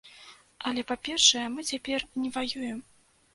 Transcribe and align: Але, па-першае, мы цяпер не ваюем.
Але, 0.71 0.81
па-першае, 0.91 1.43
мы 1.57 1.67
цяпер 1.71 2.07
не 2.23 2.33
ваюем. 2.39 2.83